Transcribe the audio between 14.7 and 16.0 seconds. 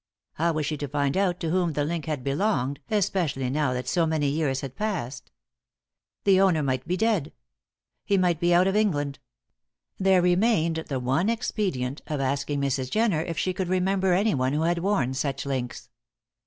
worn such links.